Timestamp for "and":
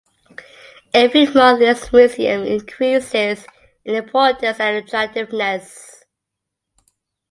4.59-4.77